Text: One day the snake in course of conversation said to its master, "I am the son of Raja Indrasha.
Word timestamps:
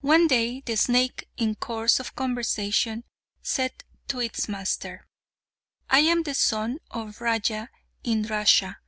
One 0.00 0.26
day 0.26 0.60
the 0.66 0.76
snake 0.76 1.28
in 1.36 1.54
course 1.54 2.00
of 2.00 2.16
conversation 2.16 3.04
said 3.42 3.84
to 4.08 4.18
its 4.18 4.48
master, 4.48 5.06
"I 5.88 6.00
am 6.00 6.24
the 6.24 6.34
son 6.34 6.80
of 6.90 7.20
Raja 7.20 7.70
Indrasha. 8.04 8.78